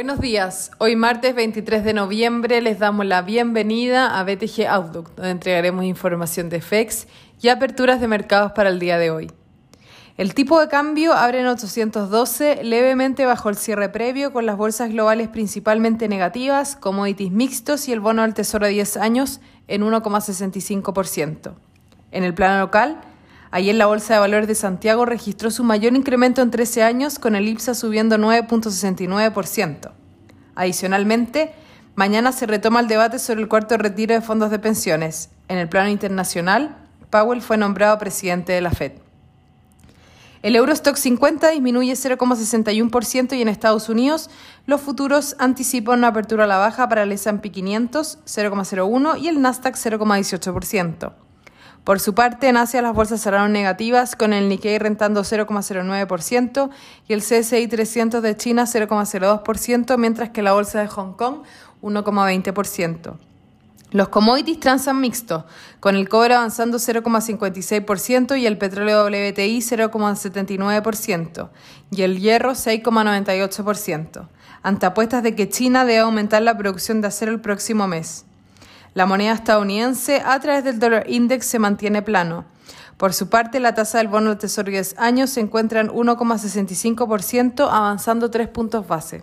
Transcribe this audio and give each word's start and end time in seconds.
Buenos 0.00 0.20
días. 0.22 0.70
Hoy 0.78 0.96
martes 0.96 1.34
23 1.34 1.84
de 1.84 1.92
noviembre 1.92 2.62
les 2.62 2.78
damos 2.78 3.04
la 3.04 3.20
bienvenida 3.20 4.18
a 4.18 4.24
BTG 4.24 4.66
Outlook, 4.66 5.14
donde 5.14 5.32
entregaremos 5.32 5.84
información 5.84 6.48
de 6.48 6.62
FEX 6.62 7.06
y 7.42 7.48
aperturas 7.48 8.00
de 8.00 8.08
mercados 8.08 8.52
para 8.52 8.70
el 8.70 8.78
día 8.78 8.96
de 8.96 9.10
hoy. 9.10 9.30
El 10.16 10.32
tipo 10.32 10.58
de 10.58 10.68
cambio 10.68 11.12
abre 11.12 11.40
en 11.40 11.48
812, 11.48 12.64
levemente 12.64 13.26
bajo 13.26 13.50
el 13.50 13.56
cierre 13.56 13.90
previo, 13.90 14.32
con 14.32 14.46
las 14.46 14.56
bolsas 14.56 14.90
globales 14.90 15.28
principalmente 15.28 16.08
negativas, 16.08 16.76
commodities 16.76 17.30
mixtos 17.30 17.86
y 17.86 17.92
el 17.92 18.00
bono 18.00 18.22
del 18.22 18.32
Tesoro 18.32 18.64
de 18.64 18.72
10 18.72 18.96
años 18.96 19.42
en 19.68 19.82
1,65%. 19.82 21.52
En 22.10 22.24
el 22.24 22.32
plano 22.32 22.58
local, 22.58 23.02
Ayer 23.52 23.74
la 23.74 23.86
Bolsa 23.86 24.14
de 24.14 24.20
Valores 24.20 24.46
de 24.46 24.54
Santiago 24.54 25.06
registró 25.06 25.50
su 25.50 25.64
mayor 25.64 25.96
incremento 25.96 26.40
en 26.40 26.52
13 26.52 26.84
años, 26.84 27.18
con 27.18 27.34
el 27.34 27.48
IPSA 27.48 27.74
subiendo 27.74 28.16
9.69%. 28.16 29.90
Adicionalmente, 30.54 31.52
mañana 31.94 32.32
se 32.32 32.46
retoma 32.46 32.80
el 32.80 32.88
debate 32.88 33.18
sobre 33.18 33.40
el 33.40 33.48
cuarto 33.48 33.76
retiro 33.76 34.14
de 34.14 34.20
fondos 34.20 34.50
de 34.50 34.58
pensiones. 34.58 35.30
En 35.48 35.58
el 35.58 35.68
plano 35.68 35.88
internacional, 35.88 36.76
Powell 37.10 37.42
fue 37.42 37.56
nombrado 37.56 37.98
presidente 37.98 38.52
de 38.52 38.60
la 38.60 38.70
Fed. 38.70 38.92
El 40.42 40.56
Eurostock 40.56 40.96
50 40.96 41.50
disminuye 41.50 41.92
0,61% 41.92 43.36
y 43.36 43.42
en 43.42 43.48
Estados 43.48 43.90
Unidos 43.90 44.30
los 44.66 44.80
futuros 44.80 45.36
anticipan 45.38 45.98
una 45.98 46.08
apertura 46.08 46.44
a 46.44 46.46
la 46.46 46.56
baja 46.56 46.88
para 46.88 47.02
el 47.02 47.12
S&P 47.12 47.50
500 47.50 48.18
0,01 48.24 49.20
y 49.20 49.28
el 49.28 49.42
Nasdaq 49.42 49.76
0,18%. 49.76 51.12
Por 51.84 51.98
su 51.98 52.14
parte, 52.14 52.48
en 52.48 52.56
Asia 52.56 52.82
las 52.82 52.94
bolsas 52.94 53.22
cerraron 53.22 53.52
negativas, 53.52 54.14
con 54.14 54.32
el 54.32 54.48
Nikkei 54.48 54.78
rentando 54.78 55.22
0,09% 55.22 56.70
y 57.08 57.12
el 57.14 57.20
CSI 57.20 57.66
300 57.68 58.22
de 58.22 58.36
China 58.36 58.64
0,02%, 58.64 59.96
mientras 59.96 60.30
que 60.30 60.42
la 60.42 60.52
bolsa 60.52 60.80
de 60.80 60.88
Hong 60.88 61.14
Kong 61.14 61.42
1,20%. 61.82 63.16
Los 63.92 64.08
commodities 64.08 64.60
transan 64.60 65.00
mixtos, 65.00 65.44
con 65.80 65.96
el 65.96 66.08
cobre 66.08 66.34
avanzando 66.34 66.78
0,56% 66.78 68.38
y 68.38 68.46
el 68.46 68.56
petróleo 68.56 69.04
WTI 69.06 69.58
0,79% 69.58 71.48
y 71.90 72.02
el 72.02 72.20
hierro 72.20 72.52
6,98%, 72.52 74.28
ante 74.62 74.86
apuestas 74.86 75.24
de 75.24 75.34
que 75.34 75.48
China 75.48 75.84
debe 75.84 76.00
aumentar 76.00 76.42
la 76.42 76.56
producción 76.56 77.00
de 77.00 77.08
acero 77.08 77.32
el 77.32 77.40
próximo 77.40 77.88
mes. 77.88 78.26
La 78.94 79.06
moneda 79.06 79.32
estadounidense 79.32 80.22
a 80.24 80.38
través 80.40 80.64
del 80.64 80.78
dólar 80.78 81.04
index 81.08 81.46
se 81.46 81.58
mantiene 81.58 82.02
plano. 82.02 82.44
Por 82.96 83.14
su 83.14 83.28
parte, 83.28 83.60
la 83.60 83.74
tasa 83.74 83.98
del 83.98 84.08
bono 84.08 84.30
del 84.30 84.38
Tesoro 84.38 84.66
de 84.66 84.72
10 84.72 84.96
años 84.98 85.30
se 85.30 85.40
encuentra 85.40 85.80
en 85.80 85.88
1,65%, 85.88 87.68
avanzando 87.70 88.30
3 88.30 88.48
puntos 88.48 88.86
base. 88.86 89.22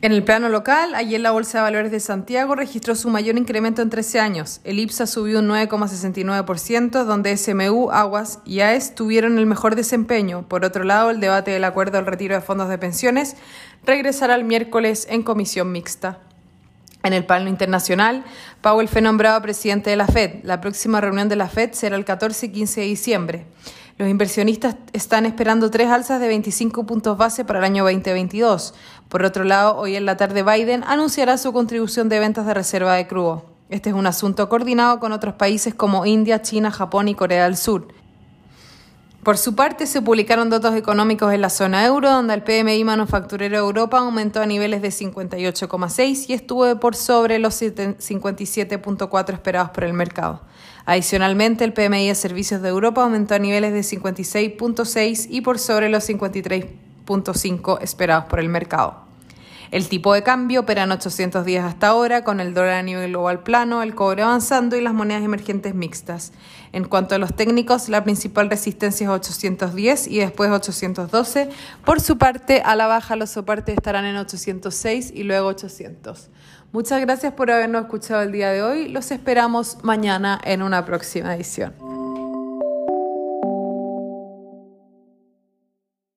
En 0.00 0.12
el 0.12 0.22
plano 0.22 0.48
local, 0.48 0.94
ayer 0.94 1.20
la 1.20 1.32
Bolsa 1.32 1.58
de 1.58 1.64
Valores 1.64 1.90
de 1.90 1.98
Santiago 1.98 2.54
registró 2.54 2.94
su 2.94 3.10
mayor 3.10 3.36
incremento 3.36 3.82
en 3.82 3.90
13 3.90 4.20
años. 4.20 4.60
El 4.62 4.78
IPSA 4.78 5.06
subió 5.06 5.40
un 5.40 5.48
9,69%, 5.48 7.04
donde 7.04 7.36
SMU, 7.36 7.90
Aguas 7.90 8.38
y 8.44 8.60
AES 8.60 8.94
tuvieron 8.94 9.38
el 9.38 9.46
mejor 9.46 9.74
desempeño. 9.74 10.48
Por 10.48 10.64
otro 10.64 10.84
lado, 10.84 11.10
el 11.10 11.18
debate 11.18 11.50
del 11.50 11.64
acuerdo 11.64 11.98
al 11.98 12.06
retiro 12.06 12.36
de 12.36 12.40
fondos 12.40 12.68
de 12.68 12.78
pensiones 12.78 13.36
regresará 13.84 14.36
el 14.36 14.44
miércoles 14.44 15.06
en 15.10 15.24
comisión 15.24 15.72
mixta. 15.72 16.20
En 17.08 17.14
el 17.14 17.24
plano 17.24 17.48
internacional, 17.48 18.22
Powell 18.60 18.86
fue 18.86 19.00
nombrado 19.00 19.40
presidente 19.40 19.88
de 19.88 19.96
la 19.96 20.06
Fed. 20.06 20.40
La 20.42 20.60
próxima 20.60 21.00
reunión 21.00 21.30
de 21.30 21.36
la 21.36 21.48
Fed 21.48 21.72
será 21.72 21.96
el 21.96 22.04
14 22.04 22.44
y 22.44 22.48
15 22.50 22.82
de 22.82 22.86
diciembre. 22.86 23.46
Los 23.96 24.10
inversionistas 24.10 24.76
están 24.92 25.24
esperando 25.24 25.70
tres 25.70 25.88
alzas 25.88 26.20
de 26.20 26.28
25 26.28 26.84
puntos 26.84 27.16
base 27.16 27.46
para 27.46 27.60
el 27.60 27.64
año 27.64 27.84
2022. 27.84 28.74
Por 29.08 29.24
otro 29.24 29.44
lado, 29.44 29.78
hoy 29.78 29.96
en 29.96 30.04
la 30.04 30.18
tarde 30.18 30.42
Biden 30.42 30.84
anunciará 30.86 31.38
su 31.38 31.50
contribución 31.54 32.10
de 32.10 32.18
ventas 32.18 32.44
de 32.44 32.52
reserva 32.52 32.92
de 32.96 33.06
crudo. 33.06 33.46
Este 33.70 33.88
es 33.88 33.96
un 33.96 34.06
asunto 34.06 34.46
coordinado 34.50 35.00
con 35.00 35.12
otros 35.12 35.32
países 35.32 35.72
como 35.72 36.04
India, 36.04 36.42
China, 36.42 36.70
Japón 36.70 37.08
y 37.08 37.14
Corea 37.14 37.44
del 37.44 37.56
Sur. 37.56 37.88
Por 39.28 39.36
su 39.36 39.54
parte, 39.54 39.86
se 39.86 40.00
publicaron 40.00 40.48
datos 40.48 40.74
económicos 40.74 41.34
en 41.34 41.42
la 41.42 41.50
zona 41.50 41.84
euro, 41.84 42.10
donde 42.10 42.32
el 42.32 42.42
PMI 42.42 42.82
manufacturero 42.82 43.58
de 43.58 43.62
Europa 43.62 43.98
aumentó 43.98 44.40
a 44.40 44.46
niveles 44.46 44.80
de 44.80 44.88
58,6 44.88 46.30
y 46.30 46.32
estuvo 46.32 46.80
por 46.80 46.96
sobre 46.96 47.38
los 47.38 47.60
57,4 47.60 49.34
esperados 49.34 49.68
por 49.68 49.84
el 49.84 49.92
mercado. 49.92 50.40
Adicionalmente, 50.86 51.64
el 51.64 51.74
PMI 51.74 52.08
de 52.08 52.14
servicios 52.14 52.62
de 52.62 52.70
Europa 52.70 53.02
aumentó 53.02 53.34
a 53.34 53.38
niveles 53.38 53.74
de 53.74 53.80
56,6 53.80 55.26
y 55.28 55.42
por 55.42 55.58
sobre 55.58 55.90
los 55.90 56.08
53,5 56.08 57.82
esperados 57.82 58.24
por 58.30 58.40
el 58.40 58.48
mercado. 58.48 59.07
El 59.70 59.88
tipo 59.88 60.14
de 60.14 60.22
cambio 60.22 60.60
opera 60.60 60.84
en 60.84 60.92
800 60.92 61.44
días 61.44 61.64
hasta 61.64 61.88
ahora, 61.88 62.24
con 62.24 62.40
el 62.40 62.54
dólar 62.54 62.74
a 62.74 62.82
nivel 62.82 63.10
global 63.10 63.40
plano, 63.40 63.82
el 63.82 63.94
cobre 63.94 64.22
avanzando 64.22 64.76
y 64.76 64.80
las 64.80 64.94
monedas 64.94 65.22
emergentes 65.22 65.74
mixtas. 65.74 66.32
En 66.72 66.84
cuanto 66.84 67.14
a 67.14 67.18
los 67.18 67.34
técnicos, 67.34 67.88
la 67.88 68.02
principal 68.02 68.48
resistencia 68.48 69.04
es 69.04 69.10
810 69.10 70.08
y 70.08 70.18
después 70.18 70.50
812. 70.50 71.50
Por 71.84 72.00
su 72.00 72.16
parte, 72.16 72.62
a 72.64 72.76
la 72.76 72.86
baja 72.86 73.16
los 73.16 73.30
soportes 73.30 73.76
estarán 73.76 74.06
en 74.06 74.16
806 74.16 75.12
y 75.14 75.24
luego 75.24 75.48
800. 75.48 76.30
Muchas 76.72 77.00
gracias 77.00 77.32
por 77.32 77.50
habernos 77.50 77.82
escuchado 77.82 78.22
el 78.22 78.32
día 78.32 78.50
de 78.50 78.62
hoy. 78.62 78.88
Los 78.88 79.10
esperamos 79.10 79.78
mañana 79.82 80.40
en 80.44 80.62
una 80.62 80.84
próxima 80.84 81.34
edición. 81.34 81.87